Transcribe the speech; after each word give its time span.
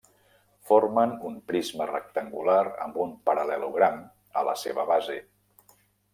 Formen 0.69 1.11
un 1.29 1.35
prisma 1.51 1.87
rectangular 1.89 2.63
amb 2.87 2.99
un 3.05 3.13
paral·lelogram 3.29 4.01
a 4.43 4.45
la 4.51 4.57
seva 4.65 4.89
base. 4.95 5.21